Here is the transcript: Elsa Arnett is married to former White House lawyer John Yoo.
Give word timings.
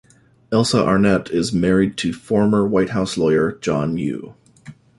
Elsa 0.51 0.83
Arnett 0.83 1.29
is 1.29 1.53
married 1.53 1.95
to 1.95 2.11
former 2.11 2.65
White 2.67 2.89
House 2.89 3.17
lawyer 3.17 3.59
John 3.61 3.99
Yoo. 3.99 4.33